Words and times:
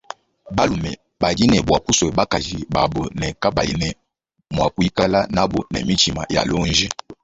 Balume 0.55 0.91
badi 1.21 1.43
ne 1.47 1.61
bua 1.67 1.79
kusua 1.85 2.11
bakaji 2.17 2.57
babu 2.73 3.01
ne 3.19 3.27
kabayi 3.41 3.73
ne 3.81 3.89
mua 4.55 4.67
kuikala 4.73 5.19
nabu 5.35 5.59
ne 5.71 5.79
mitshima 5.87 6.23
ya 6.33 6.41
lonji. 6.49 6.87